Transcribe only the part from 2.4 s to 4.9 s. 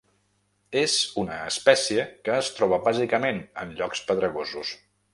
troba bàsicament en llocs pedregosos.